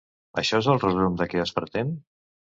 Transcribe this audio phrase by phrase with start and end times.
[0.41, 1.95] Això és el resum de què es pretén?